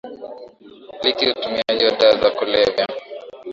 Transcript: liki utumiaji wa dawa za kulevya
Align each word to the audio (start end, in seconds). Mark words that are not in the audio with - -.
liki 1.03 1.25
utumiaji 1.27 1.85
wa 1.85 1.91
dawa 1.91 2.15
za 2.21 2.29
kulevya 2.31 2.87